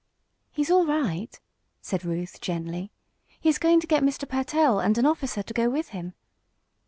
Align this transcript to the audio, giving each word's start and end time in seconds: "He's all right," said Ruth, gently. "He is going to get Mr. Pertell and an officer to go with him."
"He's 0.51 0.71
all 0.71 0.83
right," 0.87 1.39
said 1.79 2.03
Ruth, 2.03 2.41
gently. 2.41 2.91
"He 3.39 3.49
is 3.49 3.59
going 3.59 3.79
to 3.81 3.85
get 3.85 4.01
Mr. 4.01 4.27
Pertell 4.27 4.79
and 4.79 4.97
an 4.97 5.05
officer 5.05 5.43
to 5.43 5.53
go 5.53 5.69
with 5.69 5.89
him." 5.89 6.15